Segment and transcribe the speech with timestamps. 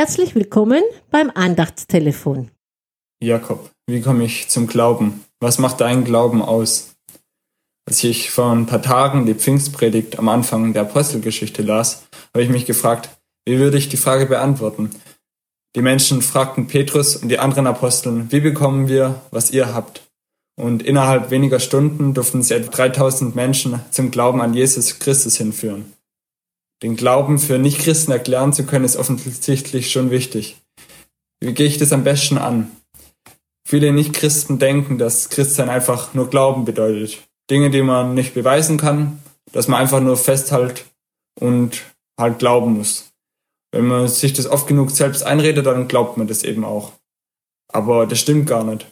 [0.00, 2.52] Herzlich willkommen beim Andachtstelefon.
[3.20, 5.24] Jakob, wie komme ich zum Glauben?
[5.40, 6.94] Was macht dein Glauben aus?
[7.84, 12.48] Als ich vor ein paar Tagen die Pfingstpredigt am Anfang der Apostelgeschichte las, habe ich
[12.48, 13.08] mich gefragt,
[13.44, 14.90] wie würde ich die Frage beantworten?
[15.74, 20.02] Die Menschen fragten Petrus und die anderen Aposteln, wie bekommen wir, was ihr habt?
[20.54, 25.92] Und innerhalb weniger Stunden durften sie etwa 3000 Menschen zum Glauben an Jesus Christus hinführen.
[26.82, 30.56] Den Glauben für Nichtchristen erklären zu können, ist offensichtlich schon wichtig.
[31.40, 32.70] Wie gehe ich das am besten an?
[33.66, 37.18] Viele Nichtchristen denken, dass Christsein einfach nur Glauben bedeutet.
[37.50, 39.22] Dinge, die man nicht beweisen kann,
[39.52, 40.86] dass man einfach nur festhält
[41.38, 41.82] und
[42.18, 43.10] halt glauben muss.
[43.72, 46.92] Wenn man sich das oft genug selbst einredet, dann glaubt man das eben auch.
[47.70, 48.86] Aber das stimmt gar nicht.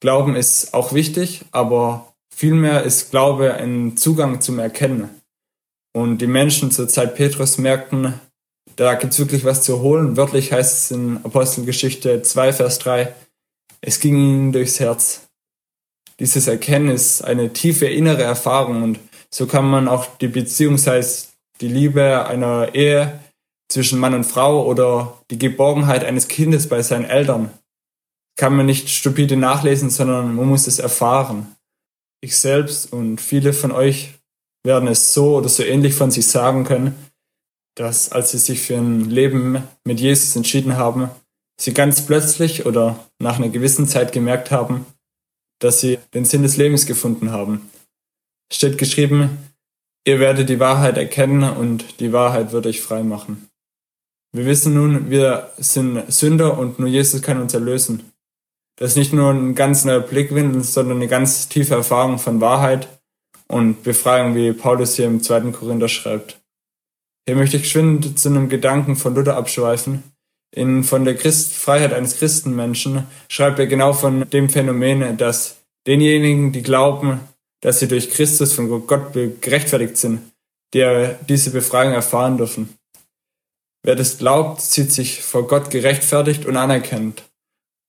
[0.00, 5.21] Glauben ist auch wichtig, aber vielmehr ist Glaube ein Zugang zum Erkennen.
[5.92, 8.14] Und die Menschen zur Zeit Petrus merkten,
[8.76, 10.16] da gibt's wirklich was zu holen.
[10.16, 13.14] Wörtlich heißt es in Apostelgeschichte 2, Vers 3,
[13.80, 15.26] es ging ihnen durchs Herz.
[16.18, 18.98] Dieses Erkennen ist eine tiefe innere Erfahrung und
[19.30, 23.20] so kann man auch die Beziehung, sei es die Liebe einer Ehe
[23.68, 27.50] zwischen Mann und Frau oder die Geborgenheit eines Kindes bei seinen Eltern
[28.36, 31.54] kann man nicht stupide nachlesen, sondern man muss es erfahren.
[32.20, 34.14] Ich selbst und viele von euch
[34.64, 36.94] werden es so oder so ähnlich von sich sagen können,
[37.74, 41.10] dass als sie sich für ein Leben mit Jesus entschieden haben,
[41.58, 44.86] sie ganz plötzlich oder nach einer gewissen Zeit gemerkt haben,
[45.58, 47.70] dass sie den Sinn des Lebens gefunden haben.
[48.50, 49.38] Es steht geschrieben,
[50.06, 53.48] ihr werdet die Wahrheit erkennen und die Wahrheit wird euch frei machen.
[54.32, 58.12] Wir wissen nun, wir sind Sünder und nur Jesus kann uns erlösen.
[58.76, 62.88] Das ist nicht nur ein ganz neuer Blickwinkel, sondern eine ganz tiefe Erfahrung von Wahrheit
[63.52, 66.40] und Befreiung, wie Paulus hier im zweiten Korinther schreibt.
[67.26, 70.02] Hier möchte ich geschwind zu einem Gedanken von Luther abschweifen.
[70.54, 76.52] In Von der Christ Freiheit eines Christenmenschen schreibt er genau von dem Phänomen, dass denjenigen,
[76.52, 77.20] die glauben,
[77.60, 80.20] dass sie durch Christus von Gott gerechtfertigt sind,
[80.74, 82.76] die diese Befreiung erfahren dürfen.
[83.82, 87.22] Wer das glaubt, sieht sich vor Gott gerechtfertigt und anerkennt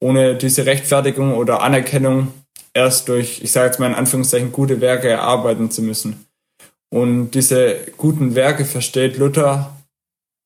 [0.00, 2.32] ohne diese Rechtfertigung oder Anerkennung
[2.78, 6.26] erst durch, ich sage jetzt mal in Anführungszeichen, gute Werke erarbeiten zu müssen.
[6.90, 9.76] Und diese guten Werke versteht Luther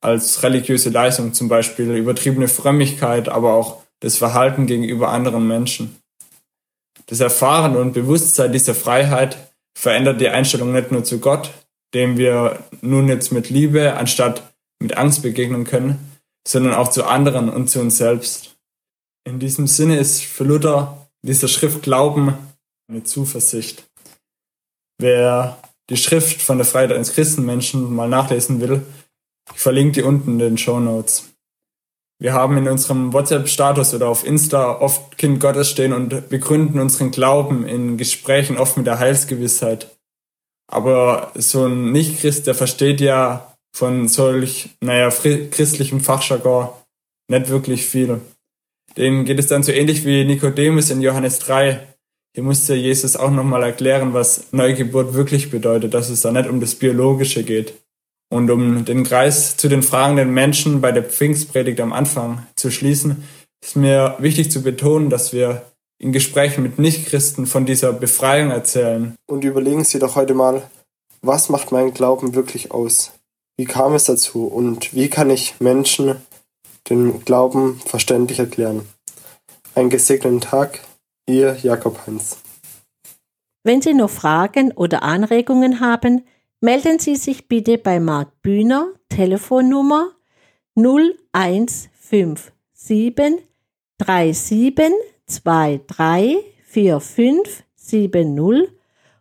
[0.01, 5.97] als religiöse Leistung, zum Beispiel übertriebene Frömmigkeit, aber auch das Verhalten gegenüber anderen Menschen.
[7.07, 9.37] Das Erfahren und Bewusstsein dieser Freiheit
[9.79, 11.51] verändert die Einstellung nicht nur zu Gott,
[11.95, 14.43] dem wir nun jetzt mit Liebe anstatt
[14.81, 15.99] mit Angst begegnen können,
[16.49, 18.57] sondern auch zu anderen und zu uns selbst.
[19.25, 22.37] In diesem Sinne ist für Luther dieser Schrift Glauben
[22.89, 23.85] eine Zuversicht.
[24.99, 25.59] Wer
[25.91, 28.83] die Schrift von der Freiheit eines Christenmenschen mal nachlesen will,
[29.53, 31.33] ich verlinke die unten in den Show Notes.
[32.21, 37.11] Wir haben in unserem WhatsApp-Status oder auf Insta oft Kind Gottes stehen und begründen unseren
[37.11, 39.97] Glauben in Gesprächen oft mit der Heilsgewissheit.
[40.71, 46.69] Aber so ein Nicht-Christ, der versteht ja von solch, naja, christlichem Fachjargon
[47.29, 48.21] nicht wirklich viel.
[48.97, 51.81] Denen geht es dann so ähnlich wie Nikodemus in Johannes 3.
[52.35, 56.61] Hier musste Jesus auch nochmal erklären, was Neugeburt wirklich bedeutet, dass es da nicht um
[56.61, 57.75] das Biologische geht.
[58.31, 63.25] Und um den Kreis zu den fragenden Menschen bei der Pfingstpredigt am Anfang zu schließen,
[63.63, 65.63] ist mir wichtig zu betonen, dass wir
[65.99, 69.15] in Gesprächen mit Nichtchristen von dieser Befreiung erzählen.
[69.27, 70.63] Und überlegen Sie doch heute mal,
[71.21, 73.13] was macht mein Glauben wirklich aus?
[73.57, 76.17] Wie kam es dazu und wie kann ich Menschen
[76.89, 78.87] den Glauben verständlich erklären.
[79.75, 80.81] Einen gesegneten Tag,
[81.27, 82.39] Ihr Jakob Hans.
[83.65, 86.27] Wenn Sie noch Fragen oder Anregungen haben,
[86.61, 90.11] melden Sie sich bitte bei Marc Bühner, Telefonnummer
[90.75, 92.53] 0157
[93.99, 98.69] 3723 4570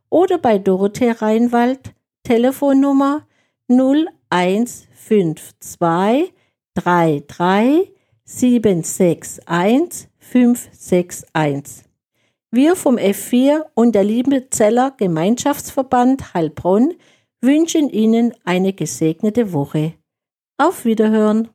[0.10, 1.94] oder bei Dorothee Reinwald,
[2.24, 3.28] Telefonnummer
[3.68, 6.34] 0152
[6.76, 7.92] 33
[8.24, 11.86] 761 561.
[12.52, 16.94] Wir vom F4 und der Liebezeller Gemeinschaftsverband Heilbronn
[17.42, 19.94] wünschen Ihnen eine gesegnete Woche.
[20.58, 21.50] Auf Wiederhören!